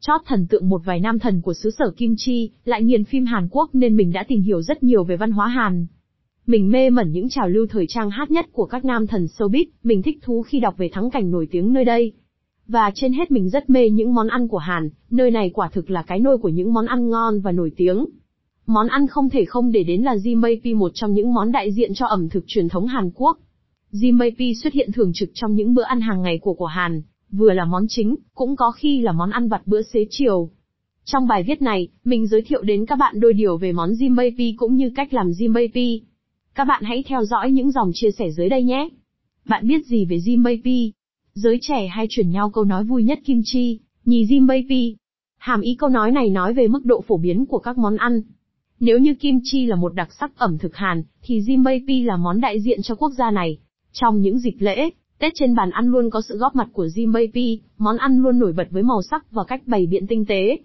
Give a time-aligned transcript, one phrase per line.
[0.00, 3.24] Chót thần tượng một vài nam thần của xứ sở Kim Chi, lại nghiền phim
[3.24, 5.86] Hàn Quốc nên mình đã tìm hiểu rất nhiều về văn hóa Hàn.
[6.46, 9.64] Mình mê mẩn những trào lưu thời trang hát nhất của các nam thần showbiz,
[9.82, 12.12] mình thích thú khi đọc về thắng cảnh nổi tiếng nơi đây.
[12.66, 15.90] Và trên hết mình rất mê những món ăn của Hàn, nơi này quả thực
[15.90, 18.06] là cái nôi của những món ăn ngon và nổi tiếng.
[18.66, 21.94] Món ăn không thể không để đến là Jimaepi một trong những món đại diện
[21.94, 23.38] cho ẩm thực truyền thống Hàn Quốc.
[23.92, 27.52] Jimaepi xuất hiện thường trực trong những bữa ăn hàng ngày của của Hàn, vừa
[27.52, 30.50] là món chính, cũng có khi là món ăn vặt bữa xế chiều.
[31.04, 34.54] Trong bài viết này, mình giới thiệu đến các bạn đôi điều về món Jimaepi
[34.56, 36.00] cũng như cách làm Jimaepi.
[36.54, 38.88] Các bạn hãy theo dõi những dòng chia sẻ dưới đây nhé.
[39.44, 40.90] Bạn biết gì về Jimaepi?
[41.34, 44.94] Giới trẻ hay chuyển nhau câu nói vui nhất kim chi, nhì Jimaepi.
[45.38, 48.22] Hàm ý câu nói này nói về mức độ phổ biến của các món ăn.
[48.80, 52.40] Nếu như kim chi là một đặc sắc ẩm thực Hàn, thì Jimaepi là món
[52.40, 53.58] đại diện cho quốc gia này.
[53.92, 57.58] Trong những dịp lễ, Tết trên bàn ăn luôn có sự góp mặt của Jimaepi,
[57.78, 60.58] món ăn luôn nổi bật với màu sắc và cách bày biện tinh tế.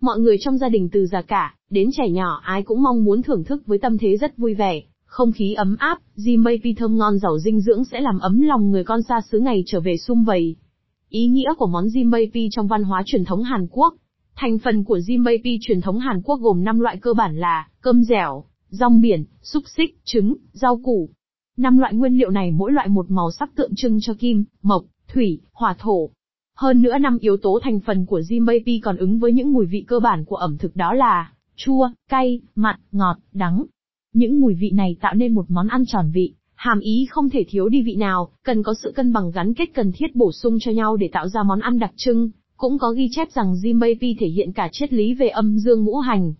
[0.00, 3.22] Mọi người trong gia đình từ già cả, đến trẻ nhỏ ai cũng mong muốn
[3.22, 7.18] thưởng thức với tâm thế rất vui vẻ, không khí ấm áp, Jimaepi thơm ngon
[7.18, 10.24] giàu dinh dưỡng sẽ làm ấm lòng người con xa xứ ngày trở về sum
[10.24, 10.56] vầy.
[11.08, 13.94] Ý nghĩa của món Jimaepi trong văn hóa truyền thống Hàn Quốc
[14.36, 18.04] Thành phần của Jimaepi truyền thống Hàn Quốc gồm 5 loại cơ bản là cơm
[18.04, 21.10] dẻo, rong biển, xúc xích, trứng, rau củ,
[21.56, 24.84] Năm loại nguyên liệu này mỗi loại một màu sắc tượng trưng cho kim, mộc,
[25.08, 26.10] thủy, hỏa thổ.
[26.56, 29.84] Hơn nữa năm yếu tố thành phần của Jimaepi còn ứng với những mùi vị
[29.88, 33.64] cơ bản của ẩm thực đó là chua, cay, mặn, ngọt, đắng.
[34.14, 37.44] Những mùi vị này tạo nên một món ăn tròn vị, hàm ý không thể
[37.48, 40.58] thiếu đi vị nào, cần có sự cân bằng gắn kết cần thiết bổ sung
[40.60, 42.30] cho nhau để tạo ra món ăn đặc trưng.
[42.56, 45.98] Cũng có ghi chép rằng Jimaepi thể hiện cả triết lý về âm dương ngũ
[45.98, 46.34] hành.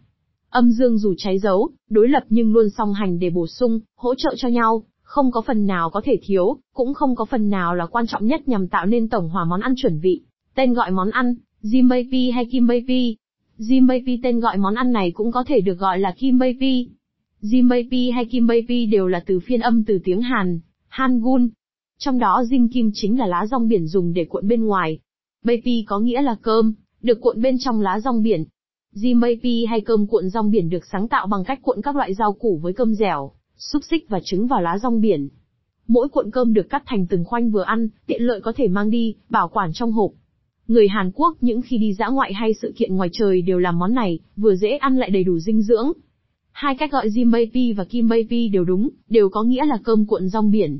[0.50, 4.14] Âm dương dù trái dấu, đối lập nhưng luôn song hành để bổ sung, hỗ
[4.14, 4.84] trợ cho nhau.
[5.12, 8.26] Không có phần nào có thể thiếu, cũng không có phần nào là quan trọng
[8.26, 10.20] nhất nhằm tạo nên tổng hòa món ăn chuẩn vị.
[10.54, 13.16] Tên gọi món ăn, Jimaepi hay Kimbaepi.
[13.58, 16.88] Jimaepi tên gọi món ăn này cũng có thể được gọi là Kimbaepi.
[17.42, 21.42] Jimaepi hay Kimbaepi đều là từ phiên âm từ tiếng Hàn, Hangul.
[21.98, 24.98] Trong đó Jim Kim chính là lá rong biển dùng để cuộn bên ngoài.
[25.44, 28.44] Baby có nghĩa là cơm, được cuộn bên trong lá rong biển.
[28.94, 32.32] Jimaepi hay cơm cuộn rong biển được sáng tạo bằng cách cuộn các loại rau
[32.32, 35.28] củ với cơm dẻo, xúc xích và trứng vào lá rong biển.
[35.86, 38.90] Mỗi cuộn cơm được cắt thành từng khoanh vừa ăn, tiện lợi có thể mang
[38.90, 40.10] đi, bảo quản trong hộp.
[40.68, 43.78] Người Hàn Quốc những khi đi dã ngoại hay sự kiện ngoài trời đều làm
[43.78, 45.92] món này, vừa dễ ăn lại đầy đủ dinh dưỡng.
[46.52, 50.50] Hai cách gọi Jimaepi và Kimbaepi đều đúng, đều có nghĩa là cơm cuộn rong
[50.50, 50.78] biển.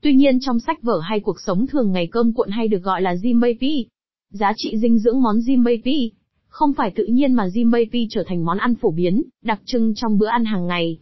[0.00, 3.02] Tuy nhiên trong sách vở hay cuộc sống thường ngày cơm cuộn hay được gọi
[3.02, 3.84] là Jimaepi.
[4.30, 6.10] Giá trị dinh dưỡng món Jimaepi
[6.48, 10.18] không phải tự nhiên mà Jimaepi trở thành món ăn phổ biến, đặc trưng trong
[10.18, 10.98] bữa ăn hàng ngày.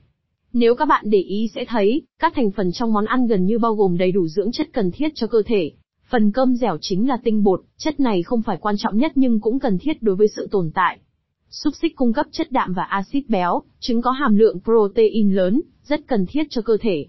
[0.56, 3.58] Nếu các bạn để ý sẽ thấy, các thành phần trong món ăn gần như
[3.58, 5.72] bao gồm đầy đủ dưỡng chất cần thiết cho cơ thể.
[6.10, 9.40] Phần cơm dẻo chính là tinh bột, chất này không phải quan trọng nhất nhưng
[9.40, 10.98] cũng cần thiết đối với sự tồn tại.
[11.50, 15.60] Xúc xích cung cấp chất đạm và axit béo, trứng có hàm lượng protein lớn,
[15.82, 17.06] rất cần thiết cho cơ thể.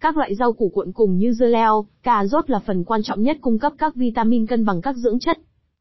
[0.00, 3.22] Các loại rau củ cuộn cùng như dưa leo, cà rốt là phần quan trọng
[3.22, 5.38] nhất cung cấp các vitamin cân bằng các dưỡng chất.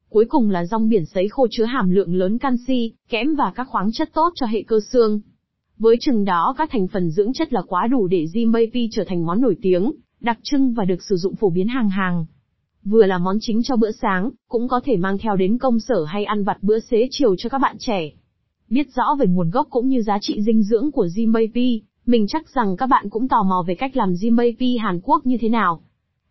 [0.10, 3.68] Cuối cùng là rong biển sấy khô chứa hàm lượng lớn canxi, kẽm và các
[3.68, 5.22] khoáng chất tốt cho hệ cơ xương.
[5.82, 9.26] Với chừng đó các thành phần dưỡng chất là quá đủ để Jimaepi trở thành
[9.26, 12.26] món nổi tiếng, đặc trưng và được sử dụng phổ biến hàng hàng.
[12.84, 16.04] Vừa là món chính cho bữa sáng, cũng có thể mang theo đến công sở
[16.08, 18.12] hay ăn vặt bữa xế chiều cho các bạn trẻ.
[18.70, 22.50] Biết rõ về nguồn gốc cũng như giá trị dinh dưỡng của Jimaepi, mình chắc
[22.50, 25.82] rằng các bạn cũng tò mò về cách làm Jimaepi Hàn Quốc như thế nào.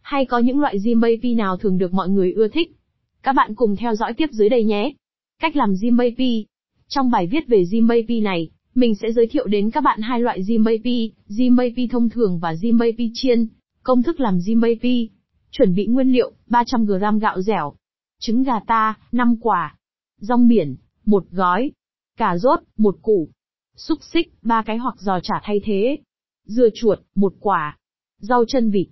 [0.01, 2.77] Hay có những loại Jimaepi nào thường được mọi người ưa thích?
[3.23, 4.93] Các bạn cùng theo dõi tiếp dưới đây nhé.
[5.41, 6.45] Cách làm Jimaepi.
[6.89, 10.43] Trong bài viết về Jimaepi này, mình sẽ giới thiệu đến các bạn hai loại
[10.43, 13.47] Jimaepi, Jimaepi thông thường và Jimaepi chiên.
[13.83, 15.09] Công thức làm Jimaepi.
[15.51, 17.73] Chuẩn bị nguyên liệu, 300g gạo dẻo.
[18.21, 19.77] Trứng gà ta, 5 quả.
[20.21, 21.73] Rong biển, một gói.
[22.17, 23.29] Cà rốt, một củ.
[23.77, 25.99] Xúc xích, ba cái hoặc giò chả thay thế.
[26.45, 27.79] Dưa chuột, một quả.
[28.19, 28.89] Rau chân vịt.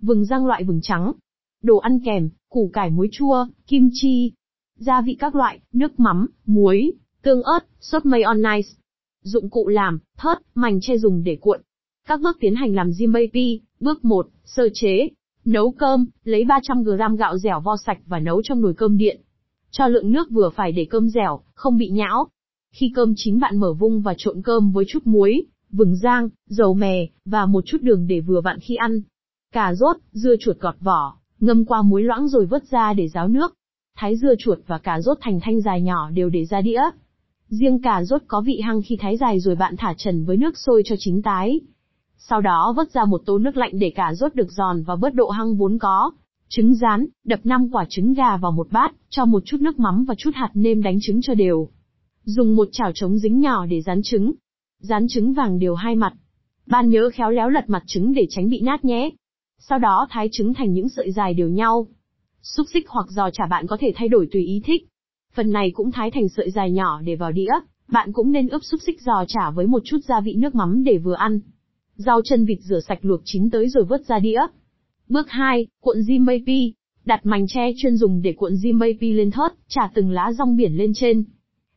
[0.00, 1.12] Vừng rang loại vừng trắng.
[1.62, 4.32] Đồ ăn kèm, củ cải muối chua, kim chi.
[4.76, 6.92] Gia vị các loại, nước mắm, muối,
[7.22, 8.68] tương ớt, sốt mayonnaise.
[9.28, 11.60] Dụng cụ làm, thớt, mảnh che dùng để cuộn.
[12.08, 13.58] Các bước tiến hành làm Jimaepi.
[13.80, 15.08] Bước 1, sơ chế.
[15.44, 19.20] Nấu cơm, lấy 300g gạo dẻo vo sạch và nấu trong nồi cơm điện.
[19.70, 22.28] Cho lượng nước vừa phải để cơm dẻo, không bị nhão.
[22.72, 26.74] Khi cơm chín bạn mở vung và trộn cơm với chút muối, vừng rang, dầu
[26.74, 29.00] mè, và một chút đường để vừa vặn khi ăn.
[29.52, 33.28] Cà rốt, dưa chuột gọt vỏ, ngâm qua muối loãng rồi vớt ra để ráo
[33.28, 33.54] nước.
[33.96, 36.82] Thái dưa chuột và cà rốt thành thanh dài nhỏ đều để ra đĩa.
[37.48, 40.58] Riêng cà rốt có vị hăng khi thái dài rồi bạn thả trần với nước
[40.58, 41.60] sôi cho chín tái.
[42.16, 45.14] Sau đó vớt ra một tô nước lạnh để cà rốt được giòn và bớt
[45.14, 46.10] độ hăng vốn có.
[46.48, 50.04] Trứng rán, đập 5 quả trứng gà vào một bát, cho một chút nước mắm
[50.04, 51.68] và chút hạt nêm đánh trứng cho đều.
[52.24, 54.32] Dùng một chảo trống dính nhỏ để rán trứng.
[54.78, 56.12] Rán trứng vàng đều hai mặt.
[56.66, 59.10] Ban nhớ khéo léo lật mặt trứng để tránh bị nát nhé.
[59.58, 61.86] Sau đó thái trứng thành những sợi dài đều nhau.
[62.42, 64.88] Xúc xích hoặc giò chả bạn có thể thay đổi tùy ý thích.
[65.38, 67.50] Phần này cũng thái thành sợi dài nhỏ để vào đĩa,
[67.88, 70.84] bạn cũng nên ướp xúc xích giò chả với một chút gia vị nước mắm
[70.84, 71.40] để vừa ăn.
[71.96, 74.40] Rau chân vịt rửa sạch luộc chín tới rồi vớt ra đĩa.
[75.08, 76.72] Bước 2, cuộn jimapi.
[77.04, 80.76] Đặt mảnh tre chuyên dùng để cuộn jimapi lên thớt, trả từng lá rong biển
[80.76, 81.24] lên trên.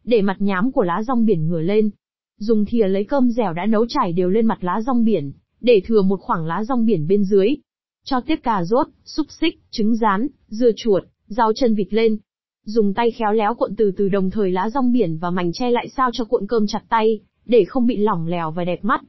[0.03, 1.89] Để mặt nhám của lá rong biển ngửa lên.
[2.37, 5.81] Dùng thìa lấy cơm dẻo đã nấu chảy đều lên mặt lá rong biển, để
[5.85, 7.55] thừa một khoảng lá rong biển bên dưới.
[8.03, 12.17] Cho tiếp cà rốt, xúc xích, trứng rán, dưa chuột, rau chân vịt lên.
[12.65, 15.71] Dùng tay khéo léo cuộn từ từ đồng thời lá rong biển và mảnh tre
[15.71, 19.01] lại sao cho cuộn cơm chặt tay, để không bị lỏng lẻo và đẹp mắt.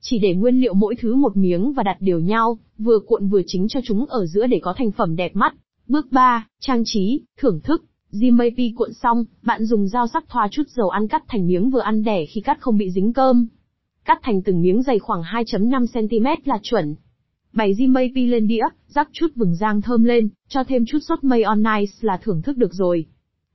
[0.00, 3.42] Chỉ để nguyên liệu mỗi thứ một miếng và đặt đều nhau, vừa cuộn vừa
[3.46, 5.54] chính cho chúng ở giữa để có thành phẩm đẹp mắt.
[5.88, 7.84] Bước 3, trang trí, thưởng thức.
[8.12, 11.80] Jimapi cuộn xong, bạn dùng dao sắc thoa chút dầu ăn cắt thành miếng vừa
[11.80, 13.46] ăn đẻ khi cắt không bị dính cơm.
[14.04, 16.94] Cắt thành từng miếng dày khoảng 2.5cm là chuẩn.
[17.56, 21.92] Bày Jimapi lên đĩa, rắc chút vừng rang thơm lên, cho thêm chút sốt mayonnaise
[22.00, 23.06] là thưởng thức được rồi.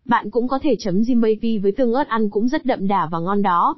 [0.05, 3.19] Bạn cũng có thể chấm Jimapi với tương ớt ăn cũng rất đậm đà và
[3.19, 3.75] ngon đó.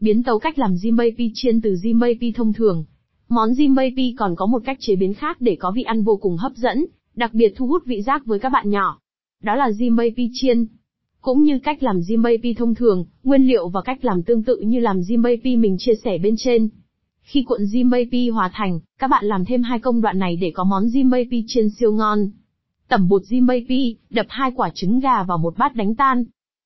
[0.00, 2.84] Biến tấu cách làm Jimapi chiên từ Jimapi thông thường.
[3.28, 6.36] Món Jimapi còn có một cách chế biến khác để có vị ăn vô cùng
[6.36, 8.98] hấp dẫn, đặc biệt thu hút vị giác với các bạn nhỏ.
[9.42, 10.66] Đó là Jimapi chiên.
[11.20, 14.80] Cũng như cách làm Jimapi thông thường, nguyên liệu và cách làm tương tự như
[14.80, 16.68] làm Jimapi mình chia sẻ bên trên.
[17.28, 20.64] Khi cuộn Jimapi hòa thành, các bạn làm thêm hai công đoạn này để có
[20.64, 22.30] món Jimapi chiên siêu ngon.
[22.88, 26.24] Tẩm bột Jimapi, đập hai quả trứng gà vào một bát đánh tan.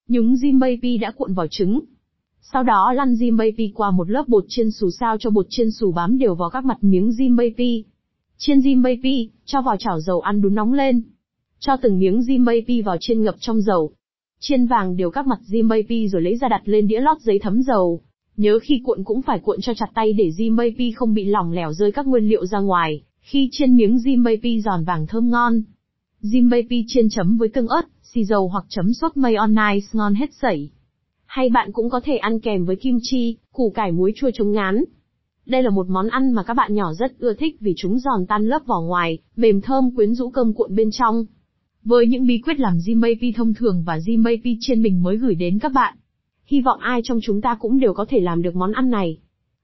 [0.09, 1.81] Nhúng Jimapi đã cuộn vào trứng,
[2.41, 5.93] sau đó lăn Jimapi qua một lớp bột chiên xù sao cho bột chiên xù
[5.93, 7.83] bám đều vào các mặt miếng Jimapi.
[8.37, 11.03] Chiên Jimapi, cho vào chảo dầu ăn đun nóng lên.
[11.59, 13.93] Cho từng miếng Jimapi vào chiên ngập trong dầu.
[14.41, 17.63] Chiên vàng đều các mặt Jimapi rồi lấy ra đặt lên đĩa lót giấy thấm
[17.63, 18.03] dầu.
[18.37, 21.73] Nhớ khi cuộn cũng phải cuộn cho chặt tay để Jimapi không bị lỏng lẻo
[21.73, 25.63] rơi các nguyên liệu ra ngoài, khi chiên miếng Jimapi giòn vàng thơm ngon.
[26.23, 30.71] Jimapi chiên chấm với tương ớt, xì dầu hoặc chấm sốt mayonnaise ngon hết sảy
[31.33, 34.53] hay bạn cũng có thể ăn kèm với kim chi, củ cải muối chua chống
[34.53, 34.85] ngán.
[35.47, 38.27] Đây là một món ăn mà các bạn nhỏ rất ưa thích vì chúng giòn
[38.29, 41.25] tan lớp vỏ ngoài, mềm thơm quyến rũ cơm cuộn bên trong.
[41.85, 45.59] Với những bí quyết làm jimapi thông thường và jimapi chiên mình mới gửi đến
[45.59, 45.95] các bạn.
[46.47, 49.19] Hy vọng ai trong chúng ta cũng đều có thể làm được món ăn này.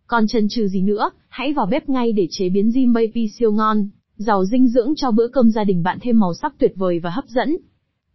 [0.06, 3.88] Còn chần chừ gì nữa, hãy vào bếp ngay để chế biến jimapi siêu ngon,
[4.16, 7.10] giàu dinh dưỡng cho bữa cơm gia đình bạn thêm màu sắc tuyệt vời và
[7.10, 7.56] hấp dẫn.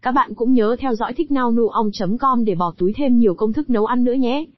[0.01, 1.53] Các bạn cũng nhớ theo dõi thích nào
[2.19, 4.45] com để bỏ túi thêm nhiều công thức nấu ăn nữa nhé.